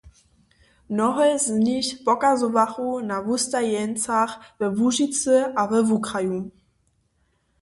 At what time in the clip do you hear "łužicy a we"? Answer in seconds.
4.77-5.79